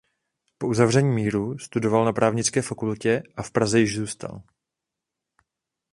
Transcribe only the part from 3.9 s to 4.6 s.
zůstal.